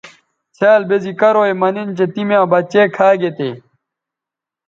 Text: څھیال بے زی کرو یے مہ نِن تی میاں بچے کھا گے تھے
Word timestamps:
څھیال 0.55 0.81
بے 0.89 0.97
زی 1.03 1.11
کرو 1.19 1.43
یے 1.47 1.53
مہ 1.61 1.69
نِن 1.73 1.89
تی 2.13 2.21
میاں 2.27 2.49
بچے 2.53 2.83
کھا 2.95 3.09
گے 3.21 3.29
تھے 3.37 3.49